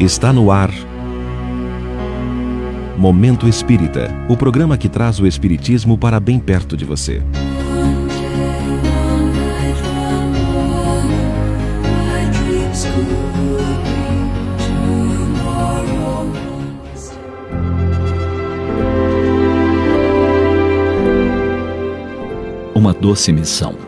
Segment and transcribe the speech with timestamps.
[0.00, 0.70] Está no ar.
[2.96, 7.20] Momento Espírita o programa que traz o Espiritismo para bem perto de você.
[22.72, 23.87] Uma doce missão.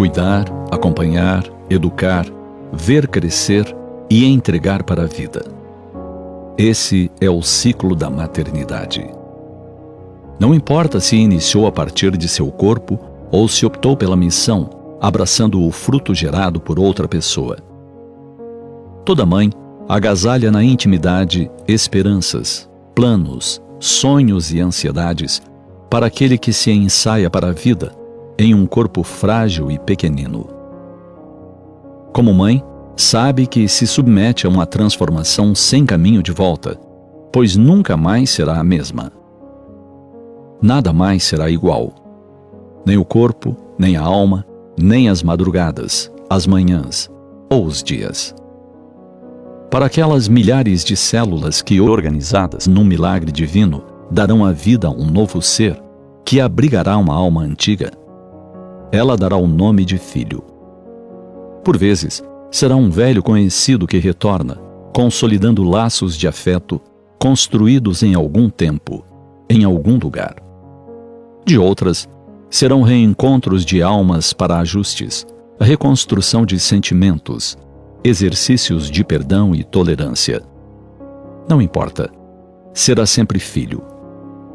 [0.00, 2.24] Cuidar, acompanhar, educar,
[2.72, 3.66] ver crescer
[4.08, 5.44] e entregar para a vida.
[6.56, 9.06] Esse é o ciclo da maternidade.
[10.38, 12.98] Não importa se iniciou a partir de seu corpo
[13.30, 14.70] ou se optou pela missão,
[15.02, 17.58] abraçando o fruto gerado por outra pessoa.
[19.04, 19.50] Toda mãe
[19.86, 25.42] agasalha na intimidade esperanças, planos, sonhos e ansiedades
[25.90, 27.99] para aquele que se ensaia para a vida
[28.42, 30.48] em um corpo frágil e pequenino.
[32.10, 32.64] Como mãe,
[32.96, 36.80] sabe que se submete a uma transformação sem caminho de volta,
[37.30, 39.12] pois nunca mais será a mesma.
[40.62, 41.92] Nada mais será igual.
[42.86, 47.10] Nem o corpo, nem a alma, nem as madrugadas, as manhãs
[47.50, 48.34] ou os dias.
[49.70, 55.04] Para aquelas milhares de células que, organizadas num milagre divino, darão a vida a um
[55.04, 55.78] novo ser
[56.24, 57.99] que abrigará uma alma antiga,
[58.92, 60.42] ela dará o nome de filho.
[61.64, 64.56] Por vezes, será um velho conhecido que retorna,
[64.94, 66.80] consolidando laços de afeto
[67.18, 69.04] construídos em algum tempo,
[69.48, 70.36] em algum lugar.
[71.44, 72.08] De outras,
[72.48, 75.26] serão reencontros de almas para ajustes,
[75.60, 77.56] reconstrução de sentimentos,
[78.02, 80.42] exercícios de perdão e tolerância.
[81.48, 82.10] Não importa,
[82.72, 83.82] será sempre filho.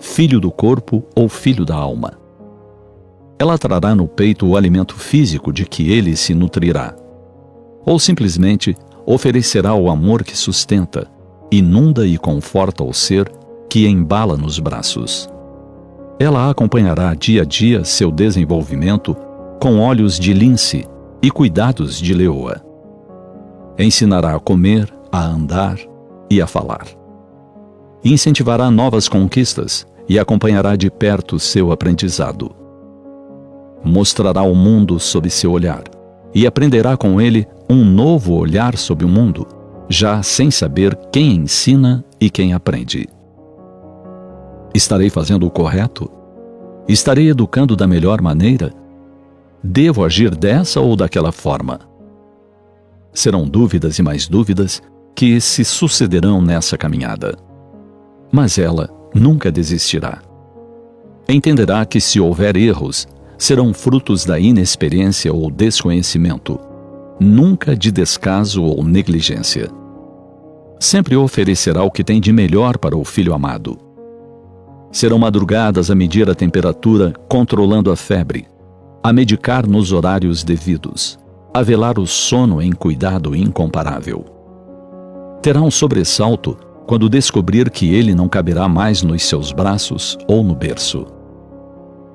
[0.00, 2.27] Filho do corpo ou filho da alma.
[3.38, 6.94] Ela trará no peito o alimento físico de que ele se nutrirá
[7.88, 8.76] ou simplesmente
[9.06, 11.10] oferecerá o amor que sustenta,
[11.50, 13.32] inunda e conforta o ser
[13.70, 15.26] que embala nos braços.
[16.20, 19.16] Ela acompanhará dia a dia seu desenvolvimento
[19.58, 20.86] com olhos de lince
[21.22, 22.62] e cuidados de leoa.
[23.78, 25.78] Ensinará a comer, a andar
[26.30, 26.86] e a falar.
[28.04, 32.57] Incentivará novas conquistas e acompanhará de perto seu aprendizado.
[33.84, 35.84] Mostrará o mundo sob seu olhar
[36.34, 39.46] e aprenderá com ele um novo olhar sobre o mundo,
[39.88, 43.06] já sem saber quem ensina e quem aprende.
[44.74, 46.10] Estarei fazendo o correto?
[46.86, 48.72] Estarei educando da melhor maneira?
[49.62, 51.80] Devo agir dessa ou daquela forma?
[53.12, 54.80] Serão dúvidas e mais dúvidas
[55.14, 57.36] que se sucederão nessa caminhada.
[58.30, 60.22] Mas ela nunca desistirá.
[61.28, 63.06] Entenderá que se houver erros,
[63.38, 66.58] serão frutos da inexperiência ou desconhecimento,
[67.20, 69.70] nunca de descaso ou negligência.
[70.80, 73.78] Sempre oferecerá o que tem de melhor para o filho amado.
[74.90, 78.46] Serão madrugadas a medir a temperatura, controlando a febre,
[79.02, 81.18] a medicar nos horários devidos,
[81.54, 84.24] a velar o sono em cuidado incomparável.
[85.42, 86.56] Terá um sobressalto
[86.86, 91.17] quando descobrir que ele não caberá mais nos seus braços ou no berço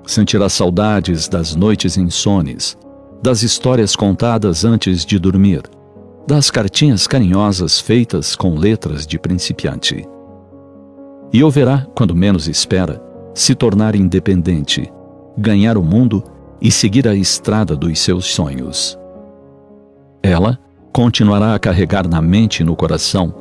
[0.06, 2.78] Sentirá saudades das noites insones,
[3.22, 5.64] das histórias contadas antes de dormir,
[6.28, 10.06] das cartinhas carinhosas feitas com letras de principiante.
[11.32, 11.52] E o
[11.96, 13.02] quando menos espera,
[13.34, 14.92] se tornar independente,
[15.38, 16.24] ganhar o mundo
[16.62, 18.98] e seguir a estrada dos seus sonhos.
[20.22, 20.60] Ela
[20.92, 23.34] continuará a carregar na mente e no coração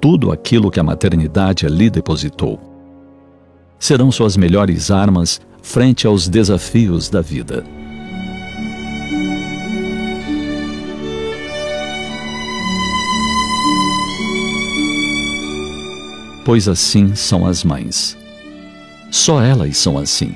[0.00, 2.58] tudo aquilo que a maternidade ali depositou.
[3.78, 7.66] Serão suas melhores armas frente aos desafios da vida.
[16.44, 18.16] Pois assim são as mães.
[19.10, 20.34] Só elas são assim.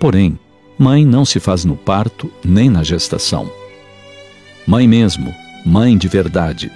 [0.00, 0.38] Porém,
[0.78, 3.48] mãe não se faz no parto nem na gestação.
[4.66, 5.32] Mãe mesmo,
[5.66, 6.72] mãe de verdade.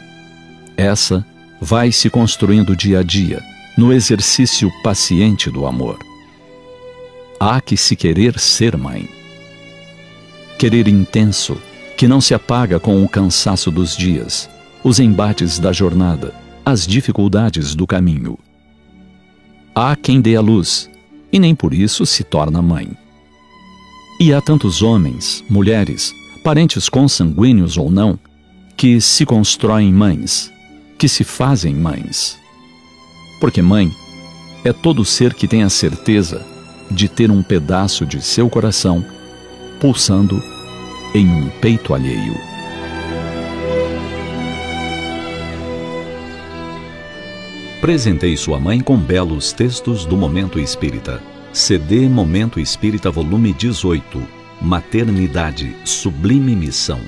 [0.76, 1.26] Essa
[1.60, 3.42] vai se construindo dia a dia,
[3.76, 6.11] no exercício paciente do amor
[7.42, 9.08] há que se querer ser mãe.
[10.56, 11.60] Querer intenso,
[11.96, 14.48] que não se apaga com o cansaço dos dias,
[14.84, 16.32] os embates da jornada,
[16.64, 18.38] as dificuldades do caminho.
[19.74, 20.88] Há quem dê a luz,
[21.32, 22.96] e nem por isso se torna mãe.
[24.20, 26.14] E há tantos homens, mulheres,
[26.44, 28.16] parentes consanguíneos ou não,
[28.76, 30.52] que se constroem mães,
[30.96, 32.38] que se fazem mães.
[33.40, 33.90] Porque mãe
[34.64, 36.51] é todo ser que tem a certeza
[36.90, 39.04] de ter um pedaço de seu coração
[39.80, 40.42] pulsando
[41.14, 42.34] em um peito alheio.
[47.80, 51.20] Presentei sua mãe com belos textos do Momento Espírita.
[51.52, 54.22] CD Momento Espírita Volume 18.
[54.60, 57.00] Maternidade, Sublime Missão.